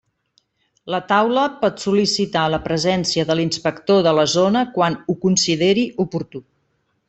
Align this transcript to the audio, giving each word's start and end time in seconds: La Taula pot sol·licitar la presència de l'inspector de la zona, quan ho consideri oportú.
La 0.93 0.99
Taula 1.11 1.43
pot 1.65 1.83
sol·licitar 1.83 2.47
la 2.55 2.61
presència 2.65 3.27
de 3.33 3.37
l'inspector 3.41 4.03
de 4.09 4.15
la 4.21 4.27
zona, 4.37 4.67
quan 4.79 4.99
ho 5.15 5.19
consideri 5.29 5.89
oportú. 6.07 6.47